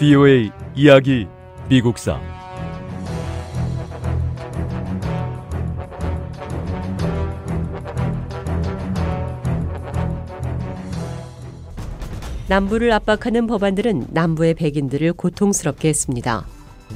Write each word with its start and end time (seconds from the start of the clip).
VOA 0.00 0.50
이야기 0.74 1.26
미국사 1.68 2.18
남부를 12.48 12.90
압박하는 12.92 13.46
법안들은 13.46 14.06
남부의 14.08 14.54
백인들을 14.54 15.12
고통스럽게 15.12 15.90
했습니다. 15.90 16.46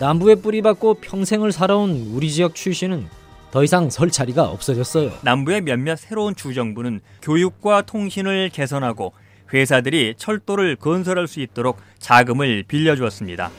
남부에 0.00 0.36
뿌리박고 0.36 0.94
평생을 0.94 1.52
살아온 1.52 2.10
우리 2.14 2.30
지역 2.30 2.54
출신은 2.54 3.06
더 3.50 3.62
이상 3.62 3.90
설 3.90 4.10
자리가 4.10 4.48
없어졌어요. 4.48 5.10
남부의 5.20 5.60
몇몇 5.60 5.96
새로운 5.96 6.34
주정부는 6.34 7.02
교육과 7.20 7.82
통신을 7.82 8.48
개선하고 8.48 9.12
회사들이 9.54 10.14
철도를 10.18 10.76
건설할 10.76 11.28
수 11.28 11.40
있도록 11.40 11.78
자금을 11.98 12.64
빌려주었습니다. 12.66 13.50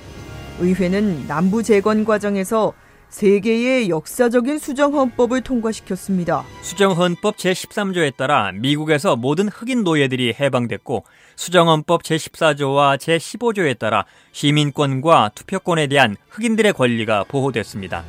의회는 0.59 1.27
남부 1.27 1.63
재건 1.63 2.05
과정에서 2.05 2.73
세계의 3.09 3.89
역사적인 3.89 4.57
수정헌법을 4.57 5.41
통과시켰습니다. 5.41 6.43
수정헌법 6.61 7.37
제13조에 7.37 8.17
따라 8.17 8.51
미국에서 8.51 9.15
모든 9.15 9.47
흑인 9.47 9.83
노예들이 9.83 10.35
해방됐고 10.37 11.05
수정헌법 11.37 12.03
제14조와 12.03 12.97
제15조에 12.97 13.79
따라 13.79 14.05
시민권과 14.33 15.31
투표권에 15.33 15.87
대한 15.87 16.17
흑인들의 16.29 16.73
권리가 16.73 17.23
보호됐습니다. 17.25 18.03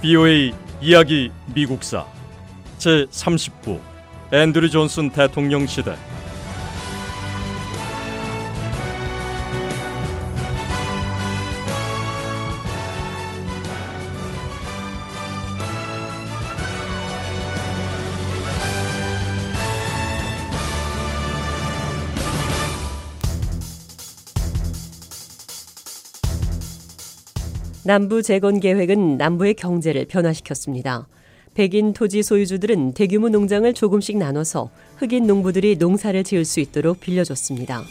VOA 0.00 0.52
이야기 0.80 1.30
미국사 1.54 2.06
제 2.80 3.04
30부 3.10 3.78
앤드류 4.32 4.70
존슨 4.70 5.10
대통령 5.10 5.66
시대 5.66 5.94
남부 27.84 28.22
재건 28.22 28.58
계획은 28.58 29.18
남부의 29.18 29.52
경제를 29.52 30.06
변화시켰습니다. 30.06 31.08
백인 31.60 31.92
토지 31.92 32.22
소유주들은 32.22 32.94
대규모 32.94 33.28
농장을 33.28 33.70
조금씩 33.74 34.16
나눠서 34.16 34.70
흑인 34.96 35.26
농부들이 35.26 35.76
농사를 35.76 36.24
지을 36.24 36.46
수 36.46 36.58
있도록 36.58 37.00
빌려줬습니다. 37.00 37.82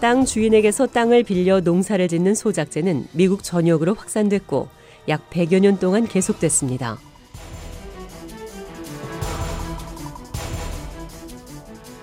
땅 0.00 0.24
주인에게서 0.24 0.88
땅을 0.88 1.22
빌려 1.22 1.60
농사를 1.60 2.08
짓는 2.08 2.34
소작제는 2.34 3.06
미국 3.12 3.44
전역으로 3.44 3.94
확산됐고 3.94 4.66
약 5.06 5.30
100여 5.30 5.60
년 5.60 5.78
동안 5.78 6.08
계속됐습니다. 6.08 6.98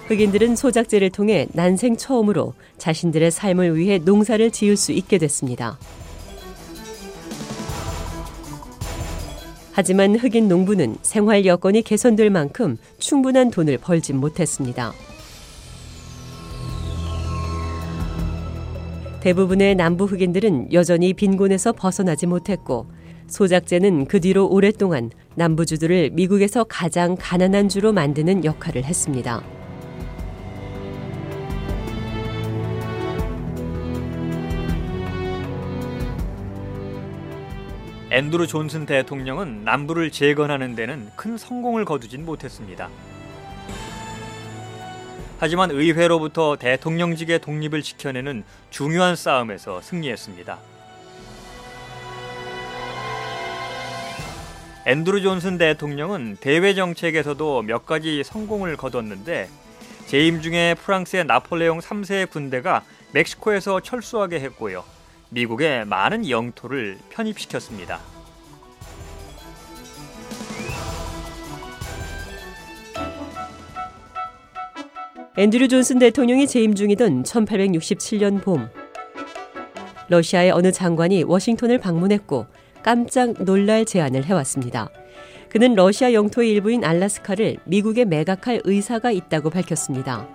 흑인들은 0.08 0.56
소작제를 0.56 1.10
통해 1.10 1.48
난생 1.52 1.98
처음으로 1.98 2.54
자신들의 2.78 3.32
삶을 3.32 3.76
위해 3.76 3.98
농사를 3.98 4.50
지을 4.52 4.78
수 4.78 4.94
있게 4.94 5.18
됐습니다. 5.18 5.78
하지만 9.78 10.16
흑인 10.16 10.48
농부는 10.48 10.96
생활 11.02 11.46
여건이 11.46 11.82
개선될 11.82 12.30
만큼 12.30 12.78
충분한 12.98 13.52
돈을 13.52 13.78
벌지 13.78 14.14
못했습니다. 14.14 14.94
대부분의 19.20 19.76
남부 19.76 20.06
흑인들은 20.06 20.72
여전히 20.72 21.12
빈곤에서 21.12 21.74
벗어나지 21.74 22.26
못했고 22.26 22.86
소작제는 23.28 24.06
그 24.06 24.22
뒤로 24.22 24.48
오랫동안 24.48 25.12
남부주들을 25.36 26.12
미국에서 26.14 26.64
가장 26.64 27.18
가난한 27.20 27.68
주로 27.68 27.92
만드는 27.92 28.46
역할을 28.46 28.86
했습니다. 28.86 29.44
앤드루 38.16 38.48
존슨 38.48 38.86
대통령은 38.86 39.66
남부를 39.66 40.10
재건하는 40.10 40.74
데는 40.74 41.12
큰 41.18 41.38
성공을 41.38 41.84
거두진 41.84 42.24
못했습니다. 42.24 42.88
하지만 45.38 45.70
의회로부터 45.70 46.56
대통령직의 46.56 47.40
독립을 47.40 47.82
지켜내는 47.82 48.46
중요한 48.70 49.18
싸움에서 49.18 49.82
승리했습니다. 49.82 50.58
앤드루 54.86 55.22
존슨 55.22 55.58
대통령은 55.58 56.38
대외 56.40 56.74
정책에서도 56.74 57.64
몇 57.64 57.86
가지 57.86 58.24
성공을 58.24 58.78
거뒀는데 58.78 59.50
재임 60.06 60.42
중에 60.42 60.76
프랑스의 60.76 61.26
나폴레옹 61.26 61.80
3세의 61.80 62.30
군대가 62.30 62.82
멕시코에서 63.12 63.82
철수하게 63.82 64.40
했고요. 64.40 64.95
미국에 65.30 65.84
많은 65.86 66.30
영토를 66.30 66.98
편입시켰습니다. 67.10 68.00
앤드류 75.38 75.68
존슨 75.68 76.00
대통령이 76.00 76.48
재임 76.48 76.76
중이던 76.76 77.24
1867년 77.24 78.42
봄 78.42 78.70
러시아의 80.08 80.52
어느 80.52 80.72
장관이 80.72 81.24
워싱턴을 81.24 81.78
방문했고 81.78 82.46
깜짝 82.84 83.44
놀랄 83.44 83.84
제안을 83.84 84.24
해왔습니다. 84.24 84.90
그는 85.50 85.74
러시아 85.74 86.14
영토의 86.14 86.52
일부인 86.52 86.86
알라스카를 86.86 87.58
미국에 87.66 88.06
매각할 88.06 88.62
의사가 88.64 89.12
있다고 89.12 89.50
밝혔습니다. 89.50 90.28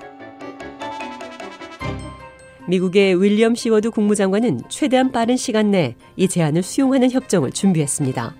미국의 2.74 3.20
윌리엄 3.20 3.56
시워드 3.56 3.90
국무장관은 3.90 4.60
최대한 4.68 5.10
빠른 5.10 5.36
시간 5.36 5.72
내 5.72 5.96
이 6.16 6.28
제안을 6.28 6.62
수용하는 6.62 7.10
협정을 7.10 7.50
준비했습니다. 7.50 8.36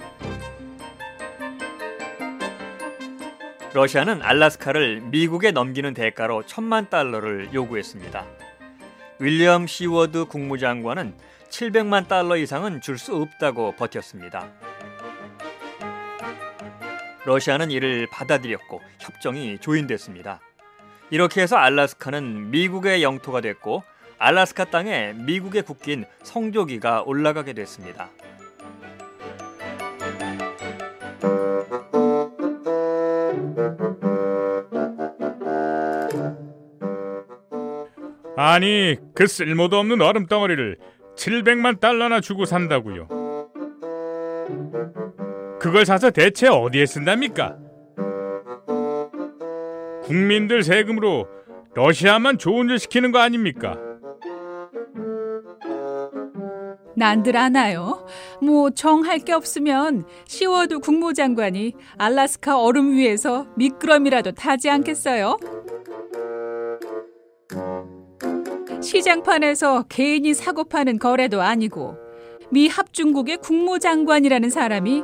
러시아는 3.73 4.23
알라스카를 4.23 5.01
미국에 5.11 5.51
넘기는 5.51 5.93
대가로 5.95 6.45
천만 6.47 6.89
달러를 6.89 7.49
요구했습니다. 7.53 8.25
윌리엄 9.19 9.67
시워드 9.67 10.27
국무장관은 10.27 11.15
700만 11.49 12.07
달러 12.07 12.37
이상은 12.37 12.81
줄 12.81 12.99
수 12.99 13.17
없다고 13.17 13.75
버텼습니다. 13.77 14.49
러시아는 17.25 17.73
이를 17.73 18.07
받아들였고 18.13 18.81
협정이 19.01 19.59
조인됐습니다. 19.59 20.41
이렇게 21.11 21.43
해서 21.43 21.57
알라스카는 21.57 22.51
미국의 22.53 23.03
영토가 23.03 23.41
됐고 23.41 23.83
알라스카 24.21 24.67
땅에 24.67 25.15
미국의 25.15 25.63
국기인 25.63 26.05
성조기가 26.23 27.05
올라가게 27.07 27.55
됐습니다. 27.55 28.11
아니 38.37 38.97
그 39.15 39.27
쓸모도 39.27 39.79
없는 39.79 40.03
얼음 40.03 40.27
덩어리를 40.27 40.77
700만 41.17 41.81
달러나 41.81 42.21
주고 42.21 42.45
산다고요. 42.45 43.09
그걸 45.59 45.87
사서 45.87 46.11
대체 46.11 46.47
어디에 46.49 46.85
쓴답니까? 46.85 47.57
국민들 50.03 50.63
세금으로 50.63 51.27
러시아만 51.75 52.37
좋은 52.37 52.69
일 52.69 52.79
시키는 52.79 53.13
거 53.13 53.19
아닙니까? 53.21 53.90
난들 57.01 57.35
아나요. 57.35 58.07
뭐 58.43 58.69
정할 58.69 59.19
게 59.21 59.33
없으면 59.33 60.05
시워드 60.27 60.81
국무장관이 60.81 61.73
알라스카 61.97 62.61
얼음 62.61 62.93
위에서 62.93 63.47
미끄럼이라도 63.57 64.33
타지 64.33 64.69
않겠어요? 64.69 65.39
시장판에서 68.83 69.85
개인이 69.89 70.35
사고 70.35 70.65
파는 70.65 70.99
거래도 70.99 71.41
아니고 71.41 71.97
미 72.51 72.69
합중국의 72.69 73.39
국무장관이라는 73.39 74.51
사람이 74.51 75.03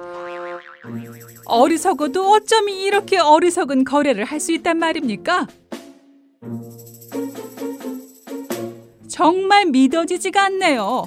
어리석어도 1.46 2.30
어쩜 2.30 2.68
이렇게 2.68 3.18
어리석은 3.18 3.84
거래를 3.84 4.24
할 4.24 4.38
수 4.38 4.52
있단 4.52 4.78
말입니까? 4.78 5.46
정말 9.08 9.64
믿어지지가 9.64 10.44
않네요. 10.44 11.04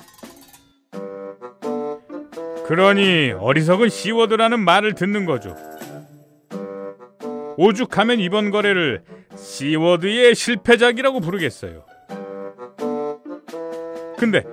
그러니 2.70 3.34
어리석은 3.38 3.90
시워드라는 3.90 4.60
말을 4.62 4.94
듣는 4.96 5.26
거죠. 5.26 5.56
오죽하면 7.58 8.20
이번 8.22 8.52
거래를 8.52 9.02
시워드의 9.36 10.36
실패작이라고 10.36 11.20
부르겠어요. 11.20 11.84
근데 14.18 14.44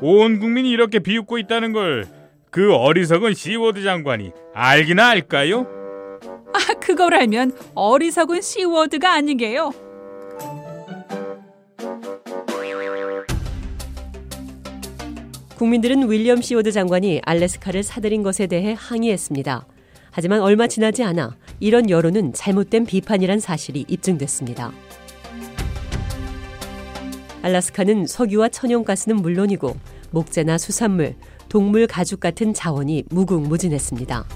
온 0.00 0.38
국민이 0.38 0.70
이렇게 0.70 0.98
비웃고 1.00 1.36
있다는 1.38 1.72
걸 1.74 2.24
그 2.54 2.72
어리석은 2.72 3.34
시워드 3.34 3.82
장관이 3.82 4.30
알기나 4.54 5.08
알까요? 5.08 5.66
아, 6.52 6.74
그걸 6.78 7.12
알면 7.14 7.50
어리석은 7.74 8.42
시워드가 8.42 9.12
아니게요. 9.12 9.72
국민들은 15.64 16.10
윌리엄 16.10 16.42
시워드 16.42 16.72
장관이 16.72 17.22
알래스카를 17.24 17.82
사들인 17.82 18.22
것에 18.22 18.46
대해 18.46 18.76
항의했습니다. 18.76 19.66
하지만 20.10 20.42
얼마 20.42 20.66
지나지 20.66 21.02
않아 21.02 21.38
이런 21.58 21.88
여론은 21.88 22.34
잘못된 22.34 22.84
비판이란 22.84 23.40
사실이 23.40 23.86
입증됐습니다. 23.88 24.72
알라스카는 27.40 28.06
석유와 28.06 28.50
천연가스는 28.50 29.16
물론이고 29.16 29.74
목재나 30.10 30.58
수산물, 30.58 31.14
동물 31.48 31.86
가죽 31.86 32.20
같은 32.20 32.52
자원이 32.52 33.04
무궁무진했습니다. 33.08 34.26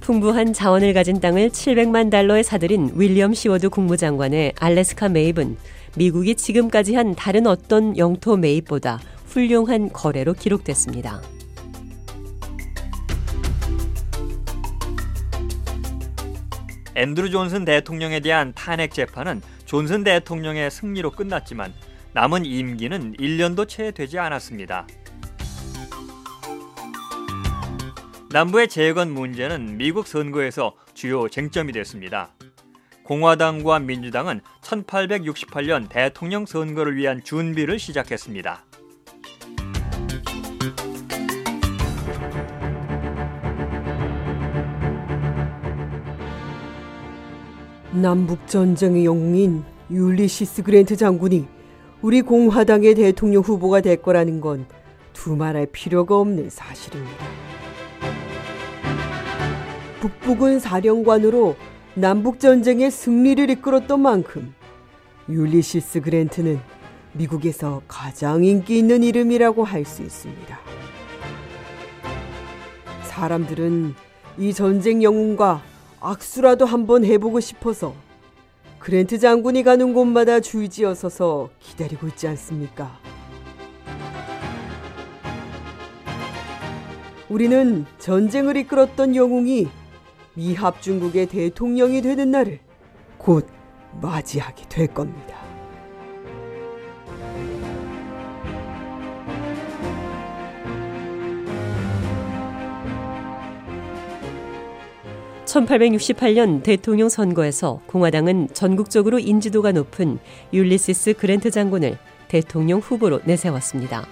풍부한 0.00 0.54
자원을 0.54 0.94
가진 0.94 1.20
땅을 1.20 1.50
700만 1.50 2.10
달러에 2.10 2.42
사들인 2.42 2.92
윌리엄 2.94 3.34
시워드 3.34 3.68
국무장관의 3.68 4.54
알래스카 4.58 5.10
매입은 5.10 5.58
미국이 5.96 6.34
지금까지 6.34 6.94
한 6.94 7.14
다른 7.14 7.46
어떤 7.46 7.96
영토 7.96 8.36
매입보다 8.36 9.00
훌륭한 9.28 9.90
거래로 9.90 10.34
기록됐습니다. 10.34 11.22
앤드루 16.94 17.30
존슨 17.30 17.64
대통령에 17.64 18.20
대한 18.20 18.52
탄핵 18.54 18.92
재판은 18.92 19.40
존슨 19.64 20.04
대통령의 20.04 20.70
승리로 20.70 21.12
끝났지만 21.12 21.72
남은 22.12 22.44
임기는 22.44 23.14
1년도 23.16 23.68
채 23.68 23.90
되지 23.90 24.18
않았습니다. 24.18 24.86
남부의 28.32 28.68
재건 28.68 29.12
문제는 29.12 29.78
미국 29.78 30.06
선거에서 30.06 30.74
주요 30.94 31.28
쟁점이 31.28 31.72
됐습니다. 31.72 32.35
공화당과 33.06 33.78
민주당은 33.78 34.40
1868년 34.62 35.88
대통령 35.88 36.44
선거를 36.44 36.96
위한 36.96 37.22
준비를 37.22 37.78
시작했습니다. 37.78 38.64
남북 47.92 48.46
전쟁의 48.48 49.04
영웅인 49.04 49.62
율리시스 49.88 50.64
그랜트 50.64 50.96
장군이 50.96 51.46
우리 52.02 52.22
공화당의 52.22 52.96
대통령 52.96 53.42
후보가 53.42 53.82
될 53.82 54.02
거라는 54.02 54.40
건 54.40 54.66
두말할 55.12 55.66
필요가 55.70 56.18
없는 56.18 56.50
사실입니다. 56.50 57.24
북부군 60.00 60.58
사령관으로 60.58 61.56
남북 61.98 62.40
전쟁의 62.40 62.90
승리를 62.90 63.48
이끌었던 63.48 64.00
만큼 64.00 64.54
율리시스 65.30 66.02
그랜트는 66.02 66.60
미국에서 67.14 67.80
가장 67.88 68.44
인기 68.44 68.76
있는 68.76 69.02
이름이라고 69.02 69.64
할 69.64 69.86
수 69.86 70.02
있습니다. 70.02 70.58
사람들은 73.04 73.94
이 74.36 74.52
전쟁 74.52 75.02
영웅과 75.02 75.62
악수라도 75.98 76.66
한번 76.66 77.02
해보고 77.02 77.40
싶어서 77.40 77.94
그랜트 78.78 79.18
장군이 79.18 79.62
가는 79.62 79.94
곳마다 79.94 80.40
주의지어 80.40 80.94
서서 80.94 81.48
기다리고 81.60 82.08
있지 82.08 82.28
않습니까? 82.28 82.98
우리는 87.30 87.86
전쟁을 87.98 88.58
이끌었던 88.58 89.16
영웅이 89.16 89.68
미합 90.36 90.82
중국의 90.82 91.26
대통령이 91.26 92.02
되는 92.02 92.30
날을 92.30 92.58
곧 93.16 93.48
맞이하게 94.02 94.64
될 94.68 94.86
겁니다. 94.86 95.34
(1868년) 105.46 106.62
대통령 106.62 107.08
선거에서 107.08 107.80
공화당은 107.86 108.48
전국적으로 108.52 109.18
인지도가 109.18 109.72
높은 109.72 110.18
율리시스 110.52 111.14
그랜트 111.14 111.50
장군을 111.50 111.96
대통령 112.28 112.80
후보로 112.80 113.20
내세웠습니다. 113.24 114.04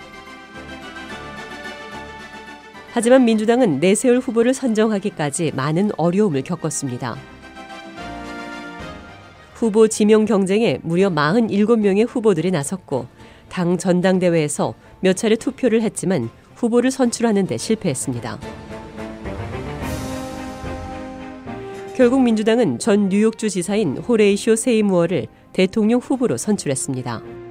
하지만 2.94 3.24
민주당은 3.24 3.80
내세울 3.80 4.20
후보를 4.20 4.54
선정하기까지 4.54 5.50
많은 5.56 5.90
어려움을 5.96 6.42
겪었습니다. 6.42 7.16
후보 9.54 9.88
지명 9.88 10.24
경쟁에 10.24 10.78
무려 10.80 11.10
47명의 11.10 12.06
후보들이 12.08 12.52
나섰고 12.52 13.08
당 13.48 13.78
전당대회에서 13.78 14.74
몇 15.00 15.16
차례 15.16 15.34
투표를 15.34 15.82
했지만 15.82 16.30
후보를 16.54 16.92
선출하는 16.92 17.48
데 17.48 17.56
실패했습니다. 17.56 18.38
결국 21.96 22.22
민주당은 22.22 22.78
전 22.78 23.08
뉴욕주 23.08 23.50
지사인 23.50 23.98
호레이쇼 23.98 24.54
세이무어를 24.54 25.26
대통령 25.52 25.98
후보로 25.98 26.36
선출했습니다. 26.36 27.43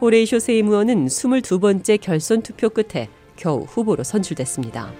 호레이쇼 0.00 0.38
세이무어는 0.38 1.06
22번째 1.06 2.00
결선 2.00 2.42
투표 2.42 2.68
끝에 2.68 3.08
겨우 3.34 3.64
후보로 3.64 4.04
선출됐습니다. 4.04 4.92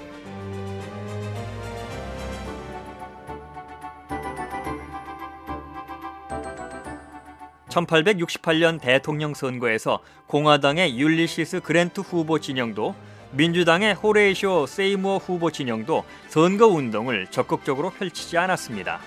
(1868년) 7.68 8.80
대통령 8.80 9.34
선거에서 9.34 10.00
공화당의 10.26 10.98
율리시스 10.98 11.60
그랜트 11.60 12.00
후보 12.00 12.40
진영도 12.40 12.96
민주당의 13.30 13.94
호레이쇼 13.94 14.66
세이무어 14.66 15.18
후보 15.18 15.52
진영도 15.52 16.02
선거 16.26 16.66
운동을 16.66 17.28
적극적으로 17.30 17.90
펼치지 17.90 18.36
않았습니다. 18.36 19.00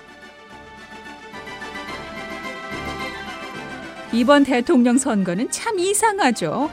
이번 4.12 4.44
대통령 4.44 4.98
선거는 4.98 5.50
참 5.50 5.78
이상하죠. 5.78 6.70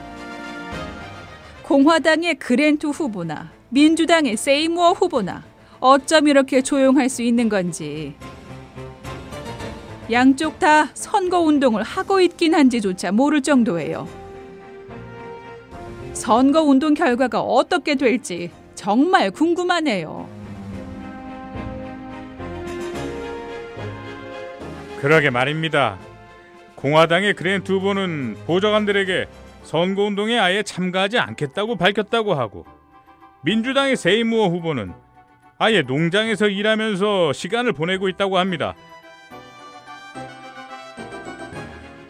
공화당의 1.62 2.34
그랜트 2.34 2.88
후보나 2.88 3.50
민주당의 3.70 4.36
세이무어 4.36 4.92
후보나 4.92 5.42
어쩜 5.78 6.28
이렇게 6.28 6.60
조용할 6.60 7.08
수 7.08 7.22
있는 7.22 7.48
건지. 7.48 8.14
양쪽 10.10 10.58
다 10.58 10.90
선거 10.92 11.40
운동을 11.40 11.82
하고 11.82 12.20
있긴 12.20 12.54
한지조차 12.54 13.12
모를 13.12 13.40
정도예요. 13.40 14.06
선거 16.12 16.62
운동 16.62 16.92
결과가 16.92 17.40
어떻게 17.40 17.94
될지 17.94 18.50
정말 18.74 19.30
궁금하네요. 19.30 20.28
그러게 25.00 25.30
말입니다. 25.30 26.09
공화당의 26.80 27.34
그랜트 27.34 27.72
후보는 27.72 28.36
보좌관들에게 28.46 29.26
선거운동에 29.64 30.38
아예 30.38 30.62
참가하지 30.62 31.18
않겠다고 31.18 31.76
밝혔다고 31.76 32.34
하고 32.34 32.64
민주당의 33.44 33.96
세이무어 33.96 34.48
후보는 34.48 34.92
아예 35.58 35.82
농장에서 35.82 36.48
일하면서 36.48 37.34
시간을 37.34 37.72
보내고 37.72 38.08
있다고 38.08 38.38
합니다. 38.38 38.74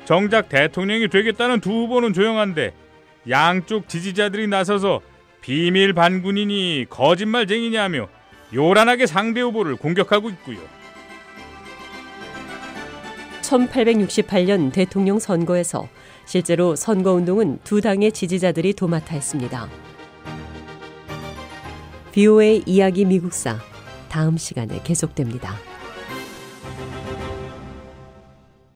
정작 0.04 0.48
대통령이 0.48 1.08
되겠다는 1.08 1.60
두 1.60 1.70
후보는 1.70 2.12
조용한데 2.12 2.72
양쪽 3.28 3.88
지지자들이 3.88 4.46
나서서 4.46 5.00
비밀 5.40 5.92
반군이니 5.92 6.86
거짓말쟁이냐며 6.88 8.08
요란하게 8.54 9.06
상대 9.06 9.40
후보를 9.40 9.76
공격하고 9.76 10.30
있고요. 10.30 10.58
1868년 13.50 14.72
대통령 14.72 15.18
선거에서 15.18 15.88
실제로 16.24 16.76
선거운동은 16.76 17.58
두 17.64 17.80
당의 17.80 18.12
지지자들이 18.12 18.74
도맡아 18.74 19.14
했습니다. 19.14 19.68
BOA 22.12 22.62
이야기 22.66 23.04
미국사 23.04 23.58
다음 24.08 24.36
시간에 24.36 24.80
계속됩니다. 24.82 25.69